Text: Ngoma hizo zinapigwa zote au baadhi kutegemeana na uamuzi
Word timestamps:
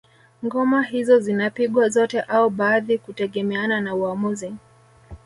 Ngoma 0.45 0.81
hizo 0.83 1.19
zinapigwa 1.19 1.89
zote 1.89 2.21
au 2.21 2.49
baadhi 2.49 2.97
kutegemeana 2.97 3.81
na 3.81 3.95
uamuzi 3.95 4.53